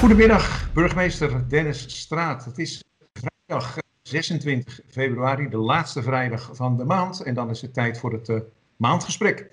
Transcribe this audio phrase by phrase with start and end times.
[0.00, 2.44] Goedemiddag, burgemeester Dennis Straat.
[2.44, 7.20] Het is vrijdag 26 februari, de laatste vrijdag van de maand.
[7.20, 8.40] En dan is het tijd voor het uh,
[8.76, 9.50] maandgesprek.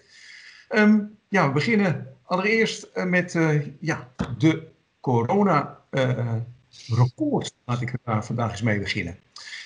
[0.69, 3.37] Um, ja, we beginnen allereerst uh, met
[3.79, 4.67] ja, de
[4.99, 7.53] corona-record.
[7.65, 9.17] Laat ik daar vandaag eens mee beginnen.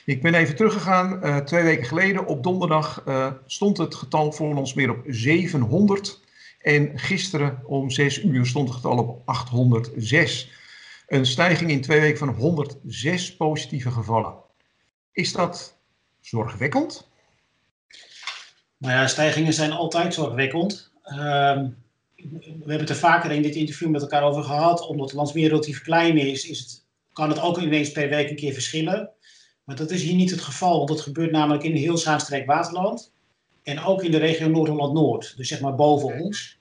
[0.05, 1.21] Ik ben even teruggegaan.
[1.45, 3.03] twee weken geleden op donderdag
[3.45, 6.19] stond het getal voor ons weer op 700.
[6.61, 10.59] En gisteren om 6 uur stond het getal op 806.
[11.11, 14.33] Een stijging in twee weken van 106 positieve gevallen.
[15.11, 15.77] Is dat
[16.19, 17.07] zorgwekkend?
[18.77, 20.91] Nou ja, stijgingen zijn altijd zorgwekkend.
[21.05, 24.87] Uh, we hebben het er vaker in dit interview met elkaar over gehad.
[24.87, 26.83] Omdat het Landsmeer relatief klein is, is het,
[27.13, 29.09] kan het ook ineens per week een keer verschillen.
[29.63, 33.11] Maar dat is hier niet het geval, want dat gebeurt namelijk in heel Zaanstreek Waterland.
[33.63, 36.59] En ook in de regio Noord-Holland-Noord, dus zeg maar boven ons.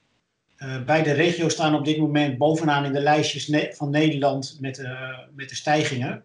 [0.62, 5.18] Uh, beide regio's staan op dit moment bovenaan in de lijstjes van Nederland met, uh,
[5.34, 6.24] met de stijgingen.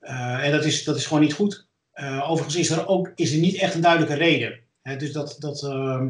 [0.00, 1.68] Uh, en dat is, dat is gewoon niet goed.
[2.22, 4.60] overigens is er ook is er niet echt een duidelijke reden.
[4.98, 6.08] Dus dat, dat, ehm,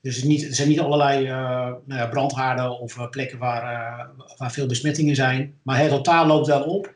[0.00, 5.16] dus niet, er zijn niet allerlei nou ja, brandhaarden of plekken waar, waar veel besmettingen
[5.16, 5.58] zijn.
[5.62, 6.94] Maar het totaal loopt wel op.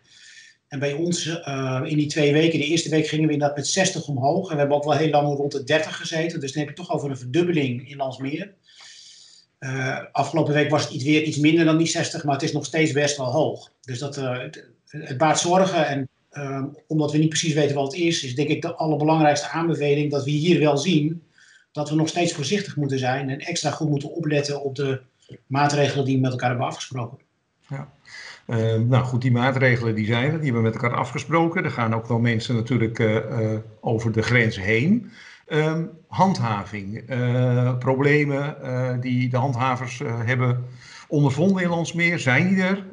[0.69, 1.27] En bij ons
[1.85, 4.49] in die twee weken, de eerste week gingen we inderdaad met 60 omhoog.
[4.49, 6.41] En we hebben ook wel heel lang rond de 30 gezeten.
[6.41, 8.55] Dus dan heb je toch over een verdubbeling in Landsmeer.
[9.61, 12.53] Uh, afgelopen week was het iets, weer iets minder dan die 60, maar het is
[12.53, 13.71] nog steeds best wel hoog.
[13.81, 14.39] Dus dat, uh,
[14.87, 15.87] het, baart zorgen.
[15.87, 19.49] En uh, omdat we niet precies weten wat het is, is denk ik de allerbelangrijkste
[19.49, 21.23] aanbeveling dat we hier wel zien
[21.73, 25.01] dat we nog steeds voorzichtig moeten zijn en extra goed moeten opletten op de
[25.47, 27.19] maatregelen die we met elkaar hebben afgesproken.
[27.69, 27.89] Ja.
[28.79, 31.65] nou goed, die maatregelen die zijn er, die hebben we met elkaar afgesproken.
[31.65, 33.03] Er gaan ook wel mensen natuurlijk
[33.81, 35.11] over de grens heen.
[35.51, 40.65] Um, handhaving, uh, problemen uh, die de handhavers uh, hebben
[41.09, 42.85] ondervonden in Landsmeer, zijn die er?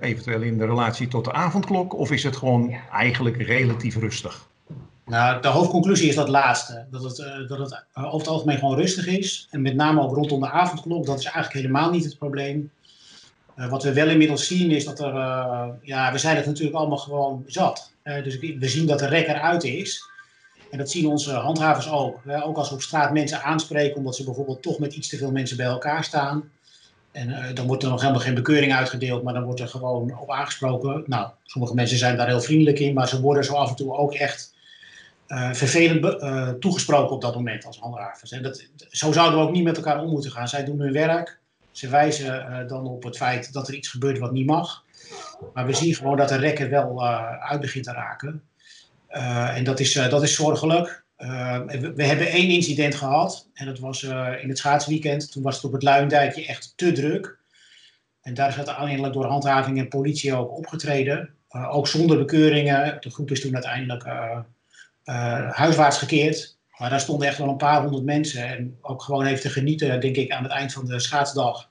[0.00, 4.46] eventueel in de relatie tot de avondklok of is het gewoon eigenlijk relatief rustig?
[5.06, 6.84] Nou, de hoofdconclusie is dat laatste.
[6.90, 9.48] Dat het, dat het over het algemeen gewoon rustig is.
[9.50, 12.70] En met name ook rondom de avondklok, dat is eigenlijk helemaal niet het probleem.
[13.54, 15.14] wat we wel inmiddels zien is dat er,
[15.82, 17.92] ja, we zijn het natuurlijk allemaal gewoon zat.
[18.02, 20.12] dus we zien dat de rek eruit is.
[20.74, 22.20] En dat zien onze handhavers ook.
[22.44, 25.30] Ook als we op straat mensen aanspreken omdat ze bijvoorbeeld toch met iets te veel
[25.30, 26.50] mensen bij elkaar staan.
[27.12, 30.18] En uh, dan wordt er nog helemaal geen bekeuring uitgedeeld, maar dan wordt er gewoon
[30.18, 31.02] op aangesproken.
[31.06, 33.96] Nou, sommige mensen zijn daar heel vriendelijk in, maar ze worden zo af en toe
[33.96, 34.54] ook echt
[35.28, 38.30] uh, vervelend uh, toegesproken op dat moment als handhavers.
[38.30, 40.48] En dat, zo zouden we ook niet met elkaar om moeten gaan.
[40.48, 41.38] Zij doen hun werk.
[41.70, 44.84] Ze wijzen dan op het feit dat er iets gebeurt wat niet mag.
[45.52, 47.04] Maar we zien gewoon dat de rekken wel
[47.40, 48.42] uit begint te raken.
[49.16, 51.04] Uh, en dat is, uh, dat is zorgelijk.
[51.18, 51.60] Uh,
[51.94, 53.48] we, hebben één incident gehad.
[53.54, 54.02] En dat was
[54.42, 55.32] in het schaatsweekend.
[55.32, 57.38] Toen was het op het Luindijkje echt te druk.
[58.22, 61.34] En daar is uiteindelijk door handhaving en politie ook opgetreden.
[61.48, 62.96] ook zonder bekeuringen.
[63.00, 64.04] De groep is toen uiteindelijk
[65.54, 66.56] huiswaarts gekeerd.
[66.78, 68.46] Maar daar stonden echt wel een paar honderd mensen.
[68.46, 71.68] En ook gewoon even te genieten, denk ik, aan het eind van de schaatsdag.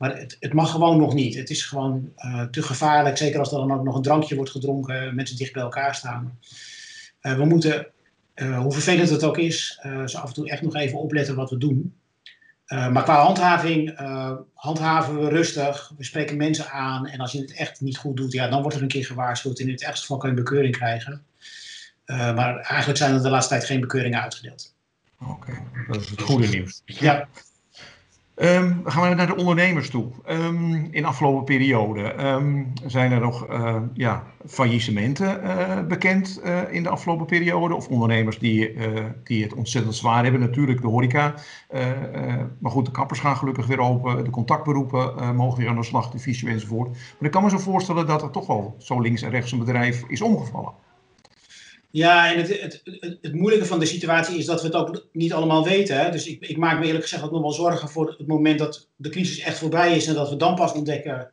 [0.00, 1.34] Maar het, het mag gewoon nog niet.
[1.34, 2.12] Het is gewoon
[2.50, 3.16] te gevaarlijk.
[3.16, 5.14] Zeker als er dan ook nog een drankje wordt gedronken.
[5.14, 6.38] Mensen dicht bij elkaar staan.
[7.22, 7.86] Uh, we moeten,
[8.34, 11.50] uh, hoe vervelend het ook is, zo af en toe echt nog even opletten wat
[11.50, 11.94] we doen.
[12.66, 13.98] maar qua handhaving
[14.54, 15.92] handhaven we rustig.
[15.96, 17.06] We spreken mensen aan.
[17.06, 19.58] En als je het echt niet goed doet, ja, dan wordt er een keer gewaarschuwd.
[19.58, 21.24] In het ergste geval kan je een bekeuring krijgen.
[22.06, 24.74] maar eigenlijk zijn er de laatste tijd geen bekeuringen uitgedeeld.
[25.20, 25.62] Oké, okay.
[25.88, 26.82] dat is het goede nieuws.
[26.84, 27.28] Ja.
[28.42, 30.06] Um, gaan we naar de ondernemers toe.
[30.28, 33.46] Um, in de afgelopen periode um, zijn er nog
[33.94, 37.74] ja, faillissementen uh, bekend uh, in de afgelopen periode.
[37.74, 38.76] Of ondernemers die,
[39.24, 40.40] die het ontzettend zwaar hebben.
[40.40, 41.34] Natuurlijk de horeca.
[42.58, 44.24] maar goed, de kappers gaan gelukkig weer open.
[44.24, 46.88] De contactberoepen mogen weer aan de slag, de visio enzovoort.
[46.88, 49.58] Maar ik kan me zo voorstellen dat er toch wel zo links en rechts een
[49.58, 50.72] bedrijf is omgevallen.
[51.90, 52.82] Ja, en het, het,
[53.20, 56.00] het, moeilijke van de situatie is dat we het ook niet allemaal weten.
[56.00, 56.10] Hè?
[56.10, 58.88] Dus ik, ik, maak me eerlijk gezegd ook nog wel zorgen voor het moment dat
[58.96, 61.30] de crisis echt voorbij is en dat we dan pas ontdekken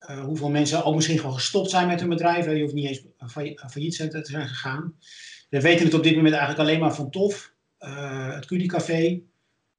[0.00, 2.44] uh, hoeveel mensen ook misschien gewoon gestopt zijn met hun bedrijf.
[2.44, 2.50] Hè?
[2.50, 3.02] Je hoeft niet eens
[3.66, 4.94] failliet te zijn gegaan.
[5.48, 9.20] We weten het op dit moment eigenlijk alleen maar van TOF, het Cudicafé.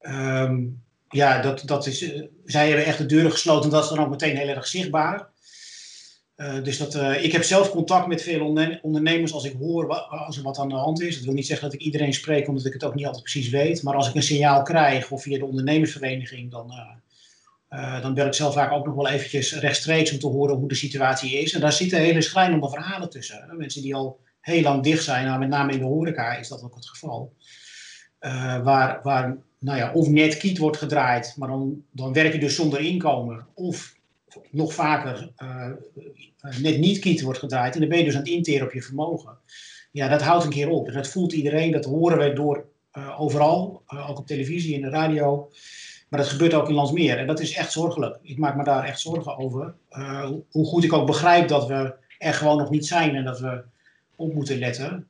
[0.00, 2.12] Um, ja, dat, dat is,
[2.44, 3.70] zij hebben echt de deuren gesloten.
[3.70, 5.29] Dat is dan ook meteen heel erg zichtbaar.
[6.40, 10.06] Uh, dus dat, uh, ik heb zelf contact met veel ondernemers als ik hoor wat,
[10.08, 11.14] als er wat aan de hand is.
[11.14, 13.48] Dat wil niet zeggen dat ik iedereen spreek, omdat ik het ook niet altijd precies
[13.48, 13.82] weet.
[13.82, 16.72] Maar als ik een signaal krijg, of via de ondernemersvereniging, dan,
[17.70, 20.68] uh, dan bel ik zelf vaak ook nog wel eventjes rechtstreeks om te horen hoe
[20.68, 21.52] de situatie is.
[21.52, 23.54] En daar zitten hele schrijnende verhalen tussen.
[23.56, 26.62] Mensen die al heel lang dicht zijn, nou, met name in de horeca is dat
[26.62, 27.32] ook het geval.
[28.62, 32.54] waar waar nou ja, of net kiet wordt gedraaid, maar dan, dan werk je dus
[32.54, 33.46] zonder inkomen.
[33.54, 33.98] Of
[34.50, 35.30] nog vaker
[36.60, 37.74] net niet kiet wordt gedraaid.
[37.74, 39.38] En dan ben je dus aan het interen op je vermogen.
[39.90, 40.92] Ja, dat houdt een keer op.
[40.92, 42.64] Dat voelt iedereen, dat horen wij door
[43.18, 45.50] overal, ook op televisie en de radio.
[46.08, 47.18] Maar dat gebeurt ook in Landsmeer.
[47.18, 48.18] En dat is echt zorgelijk.
[48.22, 49.74] Ik maak me daar echt zorgen over.
[50.50, 53.62] hoe goed ik ook begrijp dat we er gewoon nog niet zijn en dat we
[54.16, 55.06] op moeten letten.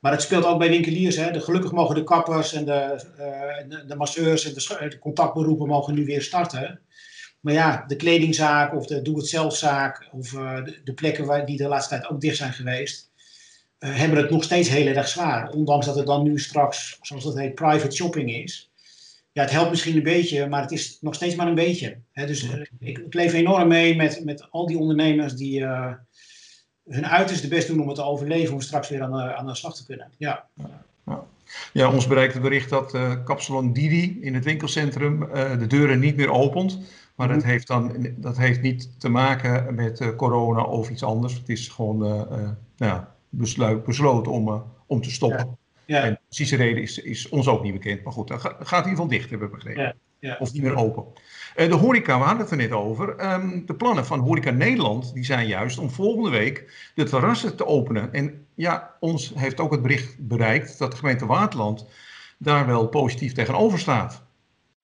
[0.00, 1.16] Maar het speelt ook bij winkeliers.
[1.16, 1.30] Hè.
[1.30, 3.04] De, gelukkig mogen de kappers en de,
[3.86, 6.80] de, masseurs en de, de, contactberoepen mogen nu weer starten.
[7.42, 11.68] Maar ja, de kledingzaak of de doe-het-zelfzaak of uh, de, de, plekken waar, die de
[11.68, 13.10] laatste tijd ook dicht zijn geweest,
[13.78, 15.50] uh, hebben het nog steeds heel erg zwaar.
[15.50, 18.70] Ondanks dat het dan nu straks, zoals dat heet, private shopping is.
[19.32, 21.98] Ja, het helpt misschien een beetje, maar het is nog steeds maar een beetje.
[22.12, 22.26] Hè.
[22.26, 22.42] Dus
[22.78, 25.64] ik, ik, leef enorm mee met, met al die ondernemers die
[26.88, 29.54] hun uiterste best doen om het te overleven, om straks weer aan de, aan de
[29.54, 30.10] slag te kunnen.
[30.18, 30.46] Ja.
[30.56, 31.26] ja.
[31.72, 35.98] Ja, ons bereikt het bericht dat uh, Kapsalon Didi in het winkelcentrum uh, de deuren
[35.98, 36.78] niet meer opent.
[37.14, 37.46] Maar dat mhm.
[37.46, 41.34] heeft, dan, dat heeft niet te maken met uh, corona of iets anders.
[41.34, 45.46] Het is gewoon nou ja, besluit, besloten om, om te stoppen.
[45.48, 45.56] Ja.
[45.86, 46.02] Ja.
[46.02, 48.04] En de precieze reden is, is ons ook niet bekend.
[48.04, 49.96] Maar goed, dat gaat in ieder geval dicht, hebben we begrepen.
[50.18, 50.36] Ja.
[50.38, 51.04] Of niet meer open.
[51.56, 53.32] Uh, de horeca, we hadden het er net over.
[53.32, 57.66] Um, de plannen van Horeca Nederland die zijn juist om volgende week de terrassen te
[57.66, 58.12] openen.
[58.12, 61.86] En ja, ons heeft ook het bericht bereikt dat de gemeente Waterland
[62.38, 64.24] daar wel positief tegenover staat.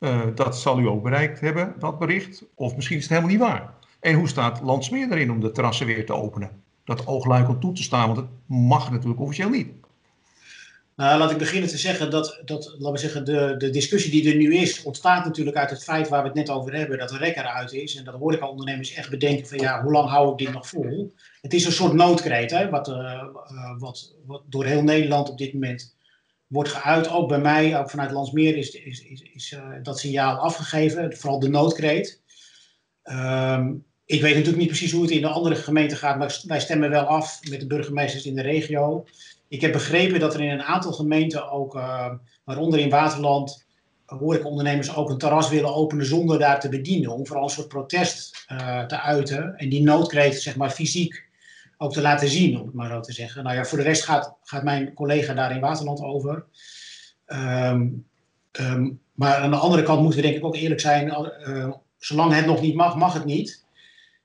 [0.00, 2.44] Uh, dat zal u ook bereikt hebben, dat bericht.
[2.54, 3.74] Of misschien is het helemaal niet waar.
[4.00, 6.50] En hoe staat Landsmeer erin om de terrassen weer te openen?
[6.84, 9.68] Dat oogluikend toe te staan, want het mag natuurlijk officieel niet.
[10.96, 14.30] Nou, laat ik beginnen te zeggen dat, dat laten we zeggen, de, de discussie die
[14.30, 17.08] er nu is, ontstaat natuurlijk uit het feit waar we het net over hebben, dat
[17.08, 17.96] de rek eruit is.
[17.96, 20.52] En dat hoor ik al ondernemers echt bedenken van ja, hoe lang hou ik dit
[20.52, 21.12] nog vol?
[21.40, 23.22] Het is een soort noodkreet, hè, wat, uh,
[23.78, 25.96] wat, wat door heel Nederland op dit moment
[26.48, 27.08] wordt geuit.
[27.08, 31.38] Ook bij mij, ook vanuit Landsmeer, is, is, is, is uh, dat signaal afgegeven, vooral
[31.38, 32.20] de noodkreet.
[33.04, 36.60] Um, ik weet natuurlijk niet precies hoe het in de andere gemeenten gaat, maar wij
[36.60, 39.04] stemmen wel af met de burgemeesters in de regio.
[39.48, 42.10] Ik heb begrepen dat er in een aantal gemeenten ook, uh,
[42.44, 43.66] waaronder in Waterland,
[44.06, 47.10] hoor ik ondernemers ook een terras willen openen zonder daar te bedienen.
[47.10, 48.44] Om vooral een soort protest
[48.86, 51.27] te uiten en die noodkreet zeg maar fysiek
[51.78, 53.44] ook te laten zien, om het maar zo te zeggen.
[53.44, 56.44] Nou ja, voor de rest gaat, gaat mijn collega daar in Waterland over.
[57.26, 58.06] Um,
[58.60, 61.06] um, maar aan de andere kant moeten we denk ik ook eerlijk zijn,
[61.48, 63.66] uh, zolang het nog niet mag, mag het niet.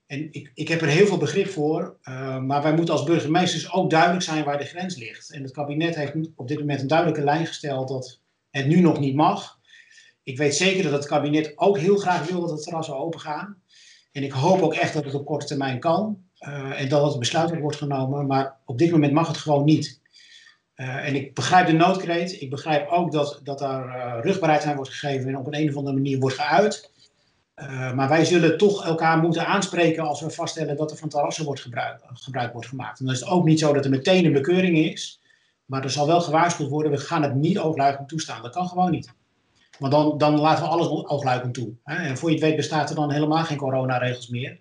[0.05, 3.73] En ik, ik heb er heel veel begrip voor, uh, maar wij moeten als burgemeesters
[3.73, 5.31] ook duidelijk zijn waar de grens ligt.
[5.31, 8.19] En het kabinet heeft op dit moment een duidelijke lijn gesteld dat
[8.49, 9.59] het nu nog niet mag.
[10.23, 13.61] Ik weet zeker dat het kabinet ook heel graag wil dat de terrassen open gaan.
[14.11, 17.19] En ik hoop ook echt dat het op korte termijn kan uh, en dat het
[17.19, 18.27] besluit wordt genomen.
[18.27, 20.01] Maar op dit moment mag het gewoon niet.
[20.75, 22.41] Uh, en ik begrijp de noodkreet.
[22.41, 25.75] Ik begrijp ook dat, dat daar rugbaarheid aan wordt gegeven en op een, een of
[25.75, 26.91] andere manier wordt geuit.
[27.55, 31.45] Uh, maar wij zullen toch elkaar moeten aanspreken als we vaststellen dat er van terrassen
[31.45, 32.99] wordt gebruik, gebruik wordt gemaakt.
[32.99, 35.21] En dan is het ook niet zo dat er meteen een bekeuring is.
[35.65, 38.41] Maar er zal wel gewaarschuwd worden, we gaan het niet oogluikend toestaan.
[38.41, 39.13] Dat kan gewoon niet.
[39.79, 41.73] Want dan, dan laten we alles oogluikend toe.
[41.83, 41.95] Hè?
[41.95, 44.59] En voor je het weet bestaat er dan helemaal geen coronaregels meer.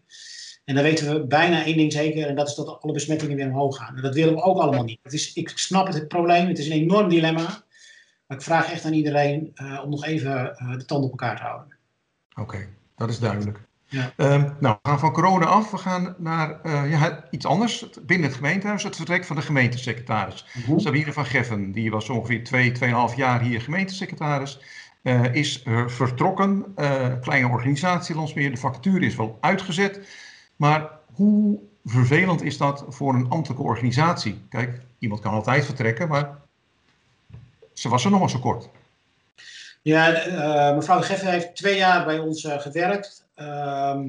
[0.72, 3.46] En dan weten we bijna één ding zeker, en dat is dat alle besmettingen weer
[3.46, 3.96] omhoog gaan.
[3.96, 4.98] En dat willen we ook allemaal niet.
[5.02, 7.64] Het is, ik snap het, het probleem, het is een enorm dilemma.
[8.26, 11.36] Maar ik vraag echt aan iedereen uh, om nog even uh, de tanden op elkaar
[11.36, 11.76] te houden.
[12.34, 12.68] Oké.
[12.96, 13.58] Dat is duidelijk.
[13.86, 14.12] Ja.
[14.16, 15.70] Um, nou, we gaan van corona af.
[15.70, 17.88] We gaan naar uh, ja, iets anders.
[18.02, 20.46] Binnen het gemeentehuis, het vertrek van de gemeentesecretaris.
[20.58, 20.78] Uh-huh.
[20.78, 24.60] Sabine van Geffen, die was ongeveer twee, tweeënhalf jaar hier gemeentesecretaris.
[25.02, 26.74] Uh, is uh, vertrokken.
[27.20, 28.50] kleine organisatie Landsmeer.
[28.50, 30.00] De vacature is wel uitgezet.
[30.62, 34.40] Maar hoe vervelend is dat voor een ambtelijke organisatie?
[34.48, 36.38] Kijk, iemand kan altijd vertrekken, maar
[37.72, 38.68] ze was er nog maar zo kort.
[39.82, 43.26] Ja, uh, mevrouw de Geffen heeft twee jaar bij ons uh, gewerkt.
[43.36, 44.00] Uh,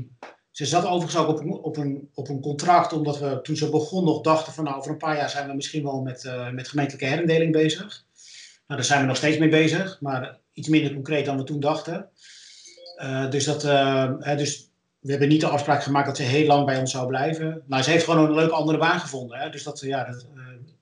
[0.52, 3.70] ze zat overigens ook op een, op, een, op een contract, omdat we toen ze
[3.70, 6.50] begon nog dachten van nou, over een paar jaar zijn we misschien wel met, uh,
[6.50, 8.06] met gemeentelijke herindeling bezig.
[8.68, 11.60] Nou, daar zijn we nog steeds mee bezig, maar iets minder concreet dan we toen
[11.60, 12.10] dachten.
[13.30, 13.62] dus, dat,
[14.24, 14.72] hè, dus
[15.04, 17.64] we hebben niet de afspraak gemaakt dat ze heel lang bij ons zou blijven.
[17.68, 19.40] Maar ze heeft gewoon een leuke andere baan gevonden.
[19.40, 19.50] Hè?
[19.50, 20.26] Dus dat, ja, dat,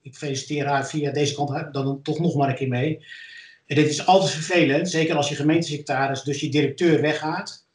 [0.02, 3.06] ik feliciteer haar via deze kant dan toch nog maar een keer mee.
[3.66, 7.66] En dit is altijd vervelend, zeker als je gemeentesecretaris, dus je directeur weggaat.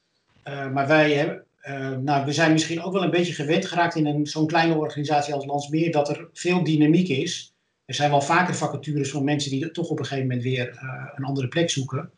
[0.49, 3.95] Uh, maar wij hebben, uh, nou, we zijn misschien ook wel een beetje gewend geraakt
[3.95, 7.55] in zo'n kleine organisatie als Landsmeer, dat er veel dynamiek is.
[7.85, 10.79] Er zijn wel vaker vacatures van mensen die toch op een gegeven moment weer
[11.15, 12.11] een andere plek zoeken.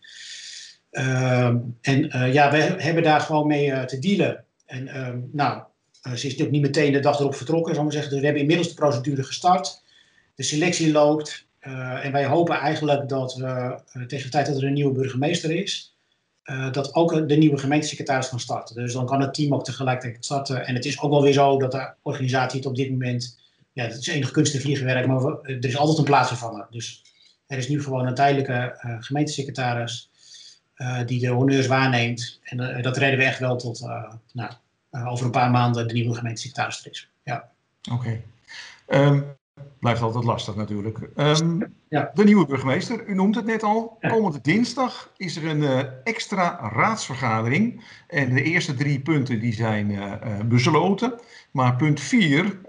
[0.91, 4.45] En ja, we hebben daar gewoon mee te dealen.
[4.67, 4.85] En
[5.33, 5.63] nou,
[6.03, 8.11] ze is natuurlijk niet meteen de dag erop vertrokken, zal ik zeggen.
[8.11, 9.83] Dus we hebben inmiddels de procedure gestart.
[10.35, 11.47] De selectie loopt.
[12.03, 15.97] En wij hopen eigenlijk dat we tegen de tijd dat er een nieuwe burgemeester is,
[16.73, 18.75] dat ook de nieuwe gemeentesecretaris kan starten.
[18.75, 20.67] Dus dan kan het team ook tegelijkertijd starten.
[20.67, 23.39] En het is ook wel weer zo dat de organisatie het op dit moment,
[23.73, 26.67] ja, dat is enig kunst vliegenwerk, maar er is altijd een plaatsvervanger.
[26.71, 27.05] Dus
[27.47, 30.08] er is nu gewoon een tijdelijke gemeentesecretaris
[31.07, 32.41] die de honneurs waarneemt.
[32.43, 33.89] En dat redden we echt wel tot
[34.33, 34.51] nou,
[35.07, 37.11] over een paar maanden de nieuwe gemeentesecretaris er is.
[37.23, 37.49] Ja.
[37.93, 38.21] Oké.
[38.87, 39.21] Ehm,
[39.81, 40.99] blijft altijd lastig natuurlijk.
[41.17, 42.11] Ehm, ja.
[42.15, 43.99] De nieuwe burgemeester, u noemt het net al.
[44.01, 47.85] Komende dinsdag is er een extra raadsvergadering.
[48.07, 49.99] En de eerste drie punten die zijn
[50.49, 51.21] besloten.
[51.51, 52.61] Maar punt vier,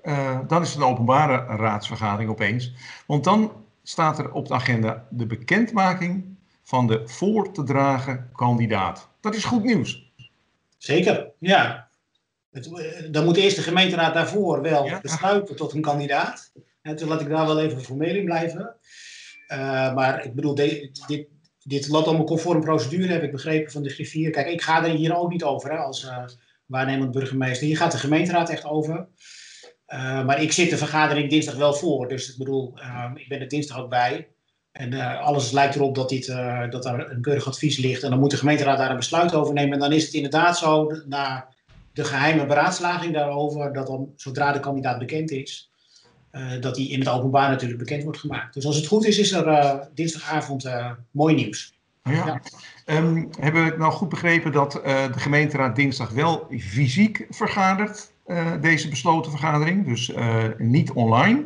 [0.48, 2.74] dan is het een openbare raadsvergadering opeens.
[3.06, 3.52] Want dan
[3.84, 6.38] staat er op de agenda de bekendmaking
[6.70, 9.10] van de voor te dragen kandidaat.
[9.22, 10.12] Dat is goed nieuws.
[10.78, 11.90] Zeker, ja.
[12.52, 12.70] Het,
[13.12, 16.52] dan moet eerst de gemeenteraad daarvoor wel besluiten tot een kandidaat.
[16.82, 18.76] En toen laat ik daar wel even formeel in blijven.
[19.48, 21.28] Uh, maar ik bedoel, de, dit,
[21.64, 24.30] dit loopt allemaal conform procedure, heb ik begrepen van de griffier.
[24.30, 26.26] Kijk, ik ga er hier ook niet over hè, als uh,
[26.66, 27.68] waarnemend burgemeester.
[27.68, 29.08] Hier gaat de gemeenteraad echt over.
[29.88, 32.08] Uh, maar ik zit de vergadering dinsdag wel voor.
[32.08, 32.74] Dus ik bedoel,
[33.16, 34.28] ik ben er dinsdag ook bij.
[34.80, 36.28] En alles lijkt erop dat, dit,
[36.70, 38.04] dat daar een keurig advies ligt.
[38.04, 39.74] En dan moet de gemeenteraad daar een besluit over nemen.
[39.74, 41.48] En dan is het inderdaad zo, na
[41.94, 45.72] de geheime beraadslaging daarover, dat dan zodra de kandidaat bekend is,
[46.32, 48.54] uh, dat die in het openbaar natuurlijk bekend wordt gemaakt.
[48.54, 50.70] Dus als het goed is, is er dinsdagavond
[51.12, 51.74] mooi nieuws.
[52.04, 52.12] Ja.
[52.26, 52.42] ja.
[52.98, 58.12] Um, hebben we nou goed begrepen dat de gemeenteraad dinsdag wel fysiek vergadert,
[58.62, 60.12] deze besloten vergadering, dus
[60.58, 61.44] niet online.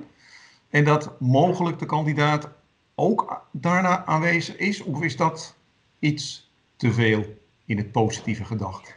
[0.69, 2.49] En dat mogelijk de kandidaat
[2.95, 5.55] ook daarna aanwezig is, of is dat
[5.99, 7.25] iets te veel
[7.65, 8.95] in het positieve gedacht?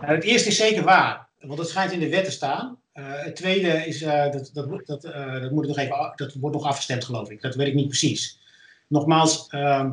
[0.00, 2.78] Nou, het eerste is zeker waar, want het schijnt in de wet te staan.
[2.94, 6.56] Uh, het tweede is, uh, dat, dat, dat, uh, dat, moet nog even, dat wordt
[6.56, 7.40] nog afgestemd, geloof ik.
[7.40, 8.38] Dat weet ik niet precies.
[8.86, 9.90] Nogmaals, ehm,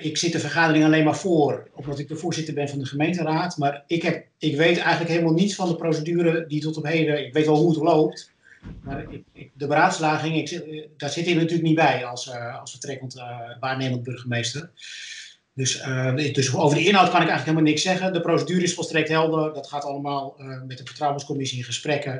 [0.00, 3.56] ik zit de vergadering alleen maar voor, omdat ik de voorzitter ben van de gemeenteraad.
[3.56, 7.26] Maar ik, heb, ik weet eigenlijk helemaal niets van de procedure die tot op heden.
[7.26, 8.32] Ik weet wel hoe het loopt.
[8.82, 12.30] Maar ik, ik, de beraadslaging, ik, daar zit ik natuurlijk niet bij als,
[12.60, 13.14] als vertrekkend
[13.60, 14.70] waarnemend burgemeester.
[15.54, 18.12] Dus, uh, dus, over de inhoud kan ik eigenlijk helemaal niks zeggen.
[18.12, 19.54] De procedure is volstrekt helder.
[19.54, 22.12] Dat gaat allemaal met de vertrouwenscommissie in gesprekken.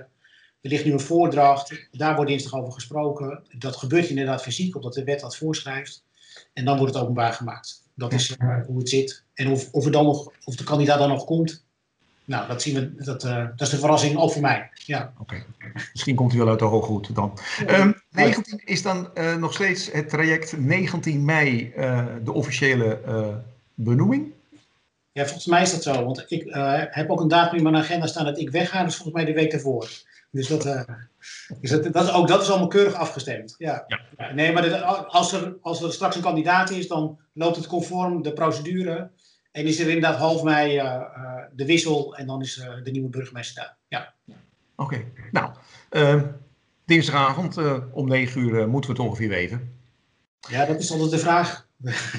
[0.60, 1.88] Er ligt nu een voordracht.
[1.90, 3.42] Daar wordt dinsdag over gesproken.
[3.58, 6.04] Dat gebeurt inderdaad fysiek, omdat de wet dat voorschrijft.
[6.52, 7.82] En dan wordt het openbaar gemaakt.
[7.94, 8.36] Dat is
[8.66, 9.24] hoe het zit.
[9.34, 11.63] En of, of, er dan nog, of de kandidaat dan nog komt,
[12.25, 13.04] nou, dat zien we.
[13.04, 14.71] Dat, uh, dat is de verrassing ook voor mij.
[14.75, 15.12] Ja.
[15.19, 15.45] Oké.
[15.93, 17.38] Misschien komt hij wel uit de hooghoed dan.
[17.69, 23.00] Um, 19 is dan uh, nog steeds het traject 19 mei uh, de officiële
[23.75, 24.33] benoeming?
[25.12, 26.04] Ja, volgens mij is dat zo.
[26.04, 26.45] Want ik
[26.90, 28.85] heb ook een datum in mijn agenda staan dat ik wegga.
[28.85, 29.88] Dus volgens mij de week ervoor.
[30.31, 30.66] Dus dat,
[31.61, 33.54] is dat, dat, ook dat is allemaal keurig afgestemd.
[33.59, 33.85] Ja.
[34.16, 34.33] ja.
[34.33, 38.33] Nee, maar als, er, als er straks een kandidaat is, dan loopt het conform de
[38.33, 39.11] procedure.
[39.54, 42.90] En is er inderdaad half mei uh, uh, de wissel en dan is uh, de
[42.90, 43.76] nieuwe burgemeester daar.
[43.88, 44.14] Ja.
[44.76, 45.12] Oké, okay.
[45.30, 45.50] nou,
[45.90, 46.26] ehm,
[46.84, 47.56] dinsdagavond
[47.92, 49.78] om 9 uur moeten we het ongeveer weten.
[50.49, 51.66] Ja, dat is altijd de vraag.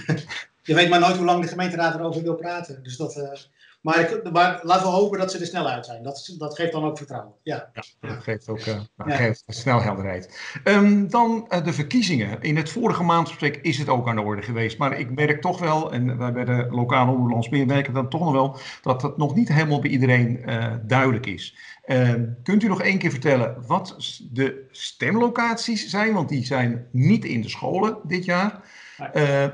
[0.64, 2.84] Je weet maar nooit hoe lang de gemeenteraad erover wil praten.
[2.84, 3.48] Dus dat,
[3.86, 6.04] maar, ik, maar, laten we hopen dat ze er snel uit zijn.
[6.04, 7.34] Dat, dat geeft dan ook vertrouwen.
[7.44, 9.16] Ja, ja dat geeft ook uh, ja.
[9.16, 10.40] geeft snel helderheid.
[10.64, 12.42] Um, dan uh, de verkiezingen.
[12.42, 14.78] In het vorige maandgesprek is het ook aan de orde geweest.
[14.78, 18.32] Maar ik merk toch wel, en wij bij de lokale omroep merken dan toch nog
[18.32, 21.58] wel, dat dat nog niet helemaal bij iedereen uh, duidelijk is.
[21.86, 26.14] Um, kunt u nog één keer vertellen wat de stemlocaties zijn?
[26.14, 28.62] Want die zijn niet in de scholen dit jaar.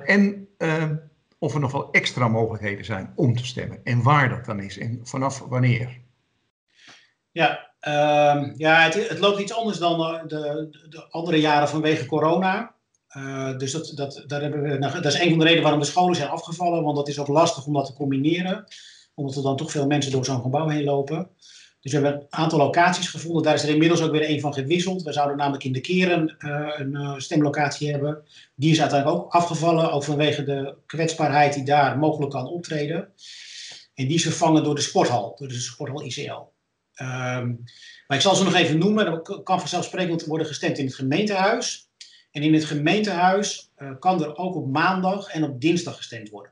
[0.06, 0.96] en ehm,
[1.42, 4.78] of er nog wel extra mogelijkheden zijn om te stemmen en waar dat dan is
[4.78, 6.02] en vanaf wanneer.
[7.32, 12.06] Ja, uh, ja het, het, loopt iets anders dan de, de, de andere jaren vanwege
[12.06, 12.76] corona.
[13.18, 15.82] Uh, dus dat, dat, daar hebben we, nou, dat is een van de redenen waarom
[15.82, 18.66] de scholen zijn afgevallen, want dat is ook lastig om dat te combineren,
[19.14, 21.30] omdat er dan toch veel mensen door zo'n gebouw heen lopen.
[21.82, 23.44] Dus we hebben een aantal locaties gevonden.
[23.44, 25.02] Daar is er inmiddels ook weer een van gewisseld.
[25.02, 28.24] We zouden namelijk in de keren uh, een uh, stemlocatie hebben.
[28.56, 33.10] Die is uiteindelijk ook afgevallen, ook vanwege de kwetsbaarheid die daar mogelijk kan optreden.
[33.94, 36.42] En die is vervangen door de sporthal, door de sporthal ICL.
[36.94, 37.48] Ehm,
[38.08, 39.08] maar ik zal ze nog even noemen.
[39.08, 41.90] Er kan vanzelfsprekend worden gestemd in het gemeentehuis.
[42.32, 46.52] En in het gemeentehuis uh, kan er ook op maandag en op dinsdag gestemd worden.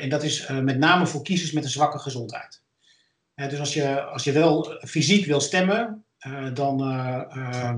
[0.00, 2.64] en dat is met name voor kiezers met een zwakke gezondheid
[3.36, 7.74] dus als je, als je wel fysiek wil stemmen, uh, dan uh, uh,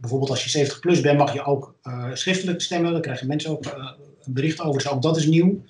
[0.00, 1.78] bijvoorbeeld als je 70 plus bent, mag je ook
[2.12, 2.92] schriftelijk stemmen.
[2.92, 3.64] Dan krijgen mensen ook
[4.24, 5.64] een bericht over, dus ook dat is nieuw.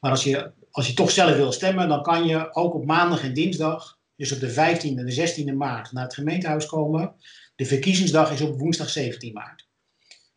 [0.00, 3.22] Maar als je, als je toch zelf wil stemmen, dan kan je ook op maandag
[3.22, 7.12] en dinsdag, dus op de 15e en de 16e maart, naar het gemeentehuis komen.
[7.56, 9.68] De verkiezingsdag is op woensdag 17 maart.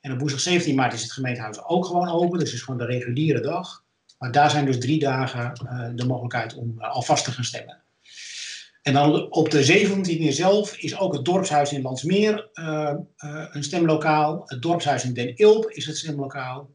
[0.01, 2.79] En op woensdag 17 maart is het gemeentehuis ook gewoon open, dus het is gewoon
[2.79, 3.83] de reguliere dag.
[4.17, 5.53] Maar daar zijn dus drie dagen
[5.95, 7.81] de mogelijkheid om alvast te gaan stemmen.
[8.81, 12.49] En dan op de 17e zelf is ook het dorpshuis in Landsmeer
[13.51, 14.41] een stemlokaal.
[14.45, 16.69] Het dorpshuis in Den Ilp is het stemlokaal.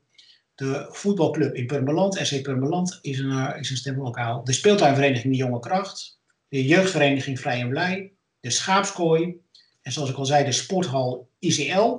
[0.54, 4.44] De voetbalclub in Purmerland, SC Purmerland, is een, is een stemlokaal.
[4.44, 6.20] De speeltuinvereniging De Jonge Kracht.
[6.48, 8.12] De jeugdvereniging Vrij en Blij.
[8.40, 9.42] De Schaapskooi.
[9.82, 11.96] En zoals ik al zei, de sporthal ICL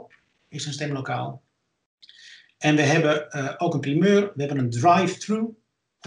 [0.50, 1.44] is een stemlokaal.
[2.58, 4.22] En we hebben ook een primeur.
[4.36, 5.56] We hebben een drive-thru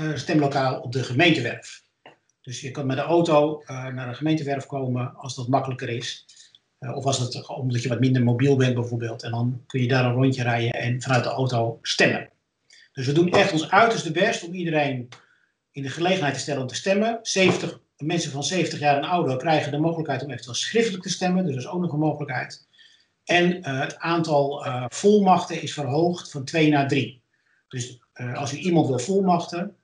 [0.00, 1.82] uh, stemlokaal op de gemeentewerf.
[2.48, 6.26] Dus je kan met de auto uh, naar de gemeentewerf komen als dat makkelijker is.
[6.78, 9.22] of als het, omdat je wat minder mobiel bent bijvoorbeeld.
[9.22, 12.30] En dan kun je daar een rondje rijden en vanuit de auto stemmen.
[12.92, 15.08] Dus we doen echt ons uiterste best om iedereen
[15.70, 17.18] in de gelegenheid te stellen om te stemmen.
[17.22, 21.44] 70, mensen van 70 jaar en ouder krijgen de mogelijkheid om eventueel schriftelijk te stemmen.
[21.44, 22.66] Dus dat is ook nog een mogelijkheid.
[23.24, 27.22] En uh, het aantal volmachten is verhoogd van 2 naar 3.
[27.68, 28.00] Dus
[28.34, 29.76] als u iemand wil volmachten,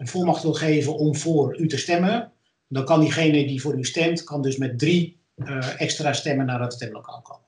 [0.00, 2.32] een volmacht wil geven om voor u te stemmen,
[2.68, 5.20] dan kan diegene die voor u stemt, kan dus met drie
[5.76, 7.46] extra stemmen naar het stemlokaal komen.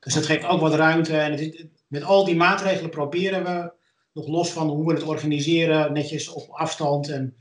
[0.00, 1.16] Dus dat geeft ook wat ruimte.
[1.16, 1.54] En
[1.86, 3.72] met al die maatregelen proberen we,
[4.12, 7.08] nog los van hoe we het organiseren, netjes op afstand.
[7.08, 7.36] En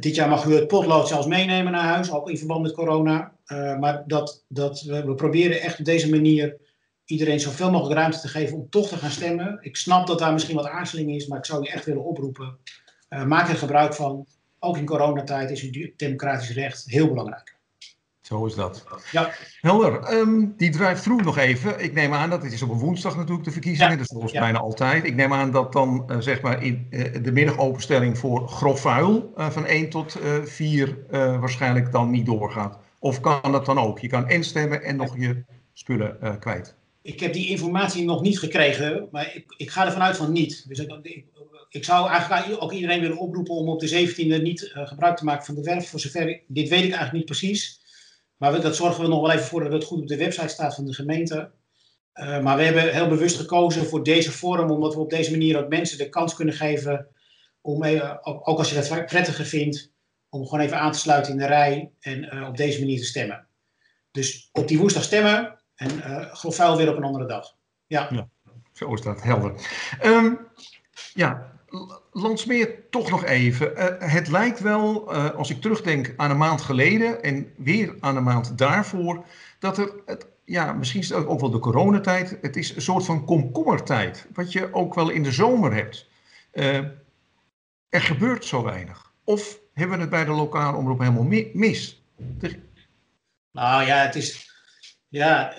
[0.00, 3.32] dit jaar mag u het potlood zelfs meenemen naar huis, ook in verband met corona.
[3.46, 6.56] Uh, maar dat, dat we, proberen echt op deze manier
[7.04, 9.58] iedereen zoveel mogelijk ruimte te geven om toch te gaan stemmen.
[9.60, 12.58] Ik snap dat daar misschien wat aarzeling is, maar ik zou je echt willen oproepen.
[13.14, 14.26] Uh, maak er gebruik van.
[14.58, 17.56] Ook in coronatijd is uw democratisch recht heel belangrijk.
[18.20, 18.84] Zo is dat.
[19.12, 19.32] Ja.
[19.60, 20.12] Helder.
[20.12, 21.80] Um, die drive-thru nog even.
[21.80, 23.96] Ik neem aan dat het is op een woensdag natuurlijk de verkiezingen, ja.
[23.96, 24.40] dat is ja.
[24.40, 25.04] bijna altijd.
[25.04, 29.32] Ik neem aan dat dan uh, zeg maar in uh, de middagopenstelling voor grof vuil
[29.36, 32.78] uh, van 1 tot 4 waarschijnlijk dan niet doorgaat.
[32.98, 33.98] Of kan dat dan ook?
[33.98, 36.74] Je kan instemmen en nog je spullen kwijt.
[37.02, 40.68] Ik heb die informatie nog niet gekregen, maar ik, ik ga ervan uit van niet.
[40.68, 41.24] Dus ik, ik,
[41.74, 45.24] ik, zou eigenlijk ook iedereen willen oproepen om op de 17e niet uh, gebruik te
[45.24, 45.88] maken van de werf.
[45.88, 47.80] Voor zover dit weet ik eigenlijk niet precies.
[48.36, 50.74] Maar dat zorgen we nog wel even voor dat het goed op de website staat
[50.74, 51.50] van de gemeente.
[52.14, 55.58] Uh, maar we hebben heel bewust gekozen voor deze vorm, omdat we op deze manier
[55.58, 57.06] ook mensen de kans kunnen geven
[57.60, 57.84] om,
[58.22, 59.92] ook als je dat prettiger vindt,
[60.28, 63.46] om gewoon even aan te sluiten in de rij en op deze manier te stemmen.
[64.10, 67.56] Dus op die woensdag stemmen en uh, weer op een andere dag.
[67.86, 68.28] Ja.
[68.72, 69.52] zo is dat, helder.
[70.02, 70.38] Um,
[71.14, 71.52] ja,
[72.12, 73.72] Landsmeer toch nog even.
[73.72, 78.22] Uh, het lijkt wel, als ik terugdenk aan een maand geleden en weer aan een
[78.22, 79.24] maand daarvoor,
[79.58, 83.04] dat er, het, ja, misschien is het ook wel de coronatijd, het is een soort
[83.04, 86.08] van komkommertijd, wat je ook wel in de zomer hebt.
[87.88, 89.12] er gebeurt zo weinig.
[89.24, 92.02] Of hebben we het bij de lokale omroep helemaal mis?
[93.52, 94.52] Nou ja, het is.
[95.08, 95.54] Ja,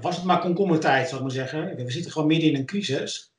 [0.00, 1.76] was het maar komkommertijd, zou ik maar zeggen.
[1.76, 3.33] We zitten gewoon midden in een crisis.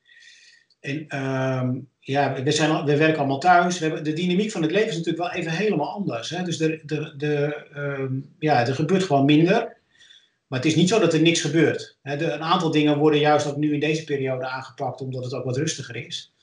[0.86, 3.80] En um, ja, we, zijn, we werken allemaal thuis.
[3.80, 6.30] We hebben, de dynamiek van het leven is natuurlijk wel even helemaal anders.
[6.30, 6.44] Hè?
[6.44, 9.78] Dus de, de, de, um, ja, er gebeurt gewoon minder.
[10.48, 11.98] Maar het is niet zo dat er niks gebeurt.
[12.02, 12.34] Hè?
[12.34, 15.58] Een aantal dingen worden juist ook nu in deze periode aangepakt, omdat het ook wat
[15.58, 16.34] rustiger is.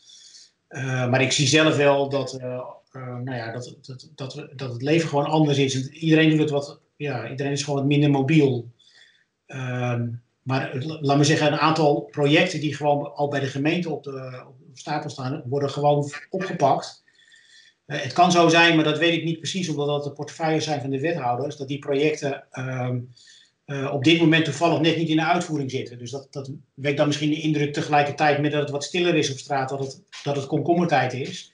[0.69, 4.73] Uh, maar ik zie zelf wel dat, uh, uh, nou ja, dat, dat, dat, dat
[4.73, 5.91] het leven gewoon anders is.
[5.91, 8.71] iedereen doet het wat, ja, iedereen is gewoon wat minder mobiel.
[9.47, 10.09] Ehm,
[10.43, 14.45] maar laat me zeggen, een aantal projecten die gewoon al bij de gemeente op de,
[14.49, 17.05] op de stapel staan, worden gewoon opgepakt.
[17.87, 20.81] het kan zo zijn, maar dat weet ik niet precies, omdat dat de portefeuilles zijn
[20.81, 23.13] van de wethouders, dat die projecten um,
[23.67, 25.99] uh, op dit moment toevallig net niet in de uitvoering zitten.
[25.99, 29.31] Dus dat, dat wekt dan misschien de indruk tegelijkertijd met dat het wat stiller is
[29.31, 31.53] op straat, dat het, dat het komkommertijd is.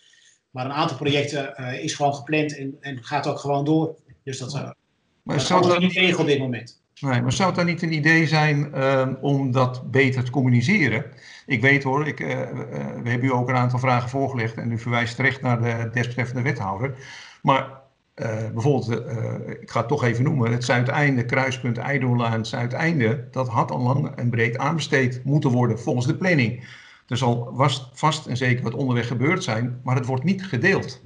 [0.50, 3.96] Maar een aantal projecten uh, is gewoon gepland en, en gaat ook gewoon door.
[4.24, 4.70] Dus dat, uh,
[5.22, 6.80] maar dat dat niet regel op dit moment.
[7.00, 11.04] Nee, maar zou het dan niet een idee zijn uh, om dat beter te communiceren?
[11.46, 15.16] Ik weet hoor, ik, we hebben u ook een aantal vragen voorgelegd en u verwijst
[15.16, 16.94] terecht naar de desbetreffende wethouder.
[17.42, 17.80] Maar
[18.16, 23.48] uh, bijvoorbeeld, uh, ik ga het toch even noemen, het Zuideinde, kruispunt Eidoorlaan, Zuideinde, dat
[23.48, 26.68] had al lang en breed aanbesteed moeten worden volgens de planning.
[27.06, 27.54] Er zal
[27.92, 31.02] vast en zeker wat onderweg gebeurd zijn, maar het wordt niet gedeeld.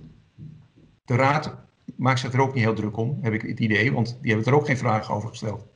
[1.04, 1.56] De raad
[1.96, 4.52] maakt zich er ook niet heel druk om, heb ik het idee, want die hebben
[4.52, 5.71] er ook geen vragen over gesteld.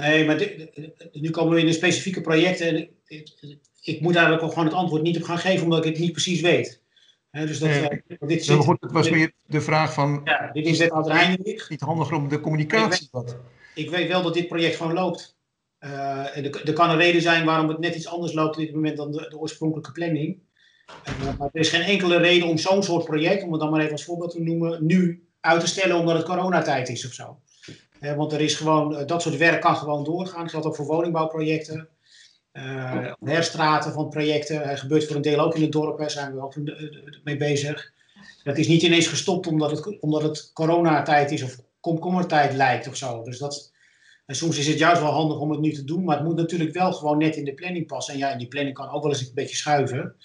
[0.00, 0.70] Nee, maar dit,
[1.12, 3.32] nu komen we in de specifieke projecten en ik,
[3.80, 6.12] ik moet eigenlijk ook gewoon het antwoord niet op gaan geven, omdat ik het niet
[6.12, 6.82] precies weet.
[7.30, 7.86] He, dus dat, uh,
[8.18, 10.20] dit zit, goed, het was dit, meer de vraag van.
[10.24, 11.68] Ja, dit is het Heinrich.
[11.68, 13.04] Niet handig om de communicatie.
[13.04, 13.36] Ik weet,
[13.74, 15.36] ik weet, wel dat dit project gewoon loopt.
[15.80, 18.74] Uh, er, er, kan een reden zijn waarom het net iets anders loopt op dit
[18.74, 20.38] moment dan de, de oorspronkelijke planning.
[21.08, 23.80] Uh, maar er is geen enkele reden om zo'n soort project, om het dan maar
[23.80, 27.40] even als voorbeeld te noemen, nu uit te stellen omdat het coronatijd is of zo.
[28.16, 30.42] Want er is gewoon, dat soort werk kan gewoon doorgaan.
[30.42, 31.88] Dat geldt ook voor woningbouwprojecten.
[33.20, 34.62] herstraten van projecten.
[34.62, 36.54] Hij gebeurt voor een deel ook in het dorp, daar zijn we ook
[37.24, 37.92] mee bezig.
[38.42, 42.96] Dat is niet ineens gestopt omdat het, omdat het coronatijd is of komkommertijd lijkt of
[42.96, 43.22] zo.
[43.22, 43.72] Dus dat,
[44.26, 46.36] en soms is het juist wel handig om het nu te doen, maar het moet
[46.36, 48.14] natuurlijk wel gewoon net in de planning passen.
[48.14, 50.16] En ja, en die planning kan ook wel eens een beetje schuiven.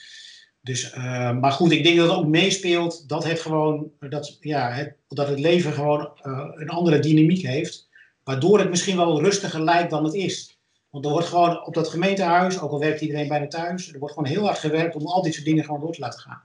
[0.68, 4.72] Dus, uh, maar goed, ik denk dat het ook meespeelt dat het gewoon, dat, ja,
[4.72, 7.90] het, dat het leven gewoon uh, een andere dynamiek heeft.
[8.24, 10.60] Waardoor het misschien wel rustiger lijkt dan het is.
[10.90, 14.14] Want er wordt gewoon op dat gemeentehuis, ook al werkt iedereen bijna thuis, er wordt
[14.14, 16.44] gewoon heel hard gewerkt om al dit soort dingen gewoon door te laten gaan.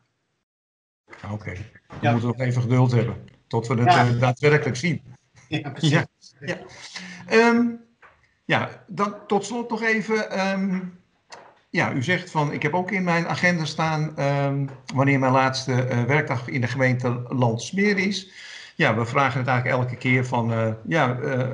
[1.07, 1.55] Oké, okay.
[1.89, 2.11] we ja.
[2.11, 4.07] moeten nog even geduld hebben tot we het ja.
[4.07, 5.03] uh, daadwerkelijk zien.
[5.49, 5.91] Ja, precies.
[5.91, 6.07] Ja,
[6.41, 6.59] ja.
[7.49, 7.81] Um,
[8.45, 10.49] ja, dan tot slot nog even.
[10.49, 11.02] Um,
[11.73, 15.73] ja, u zegt van, ik heb ook in mijn agenda staan um, wanneer mijn laatste
[15.73, 18.31] uh, werkdag in de gemeente Landsmeer is.
[18.77, 21.49] Ja, we vragen het eigenlijk elke keer van, uh, ja, uh,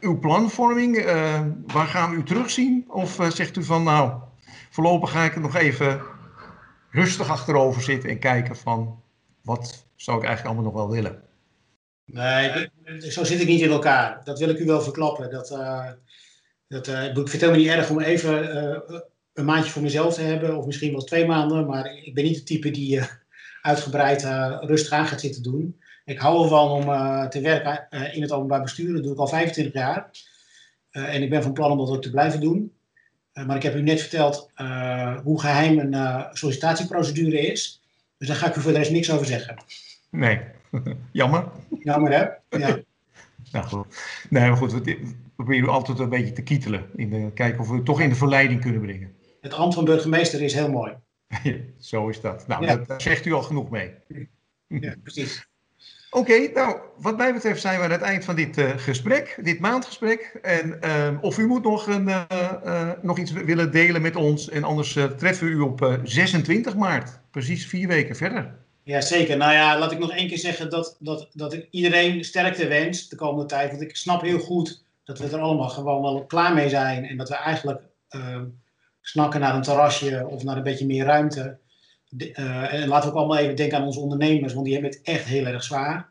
[0.00, 1.04] uw planvorming,
[1.66, 2.84] waar gaan we u terugzien?
[2.88, 4.12] Of zegt u van, nou,
[4.70, 6.00] voorlopig ga ik er nog even
[6.90, 9.02] rustig achterover zitten en kijken van,
[9.42, 11.22] wat zou ik eigenlijk allemaal nog wel willen?
[12.04, 14.20] Nee, zo zit ik niet in elkaar.
[14.24, 15.30] Dat wil ik u wel verklappen.
[15.30, 15.48] Dat,
[16.68, 19.04] dat, ik vind het helemaal niet erg om even
[19.36, 21.66] een maandje voor mezelf te hebben, of misschien wel twee maanden.
[21.66, 23.00] Maar ik ben niet de type die
[23.62, 24.22] uitgebreid
[24.60, 25.80] rustig aan gaat zitten doen.
[26.04, 26.84] Ik hou ervan om
[27.30, 28.94] te werken in het openbaar bestuur.
[28.94, 30.10] Dat doe ik al 25 jaar.
[30.90, 32.72] en ik ben van plan om dat ook te blijven doen.
[33.32, 34.50] maar ik heb u net verteld
[35.22, 37.82] hoe geheim een sollicitatieprocedure is.
[38.18, 39.56] Dus daar ga ik u voor de rest niks over zeggen.
[40.10, 40.40] Nee,
[41.12, 41.44] Jammer.
[41.82, 42.58] Jammer, hè?
[42.58, 42.78] Ja.
[43.52, 43.86] nou goed.
[44.30, 46.86] Nee, maar goed, we proberen altijd een beetje te kietelen.
[46.96, 49.14] In de, kijken of we het toch in de verleiding kunnen brengen.
[49.46, 50.92] Het ambt van burgemeester is heel mooi.
[51.78, 52.46] Zo is dat.
[52.46, 52.76] Nou, ja.
[52.76, 53.94] daar zegt u al genoeg mee.
[54.66, 55.46] Ja, precies.
[56.10, 59.38] Oké, okay, nou, wat mij betreft zijn we aan het eind van dit uh, gesprek,
[59.42, 60.38] dit maandgesprek.
[60.42, 64.48] En uh, of u moet nog, een, uh, nog iets willen delen met ons.
[64.48, 68.54] En anders treffen we u op 26 maart, precies vier weken verder.
[68.82, 69.36] Ja, zeker.
[69.36, 73.08] Nou ja, laat ik nog één keer zeggen dat, dat, dat ik iedereen sterkte wens
[73.08, 73.70] de komende tijd.
[73.70, 77.04] Want ik snap heel goed dat we er allemaal gewoon wel klaar mee zijn.
[77.04, 77.80] En dat we eigenlijk
[78.10, 78.42] uh,
[79.08, 81.58] snakken naar een terrasje of naar een beetje meer ruimte.
[82.08, 84.92] De, uh, en laten we ook allemaal even denken aan onze ondernemers, want die hebben
[84.92, 86.08] het echt heel erg zwaar.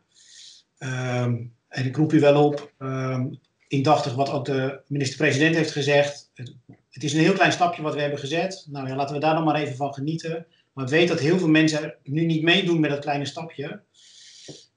[0.78, 6.30] Um, en ik roep u wel op, um, indachtig wat ook de minister-president heeft gezegd.
[6.34, 6.54] Het,
[6.90, 8.66] het, is een heel klein stapje wat we hebben gezet.
[8.70, 10.46] Nou ja, laten we daar dan maar even van genieten.
[10.72, 13.80] Maar weet dat heel veel mensen nu niet meedoen met dat kleine stapje.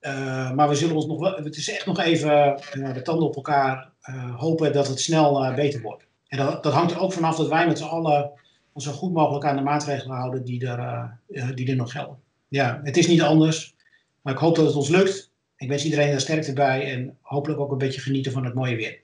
[0.01, 3.27] Uh, maar we zullen ons nog wel, het is echt nog even uh, de tanden
[3.27, 3.91] op elkaar
[4.37, 6.08] hopen dat het snel beter wordt.
[6.29, 8.31] En dat, hangt er ook vanaf dat wij met z'n allen
[8.73, 11.19] ons zo goed mogelijk aan de maatregelen houden die er,
[11.55, 12.19] die er nog gelden.
[12.47, 13.75] Ja, het is niet anders,
[14.21, 15.31] maar ik hoop dat het ons lukt.
[15.57, 18.75] Ik wens iedereen er sterkte bij en hopelijk ook een beetje genieten van het mooie
[18.75, 18.99] weer.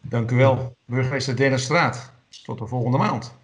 [0.00, 2.12] Dank u wel, burgemeester Dennis Straat.
[2.44, 3.36] Tot de volgende maand.